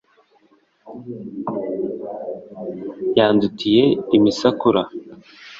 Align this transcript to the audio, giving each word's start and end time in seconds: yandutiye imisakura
yandutiye 3.17 3.83
imisakura 4.17 4.81